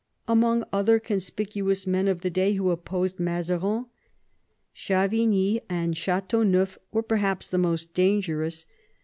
Among 0.27 0.63
other 0.73 0.97
conspicuous 0.99 1.85
men 1.85 2.07
of 2.07 2.21
the 2.21 2.31
day 2.31 2.53
who 2.53 2.71
opposed 2.71 3.19
Mazarin, 3.19 3.85
Chavigny 4.73 5.61
and 5.69 5.93
ChSteauneuf 5.93 6.79
were 6.91 7.03
perhaps 7.03 7.47
the 7.51 7.59
most 7.59 7.93
dangerous. 7.93 8.65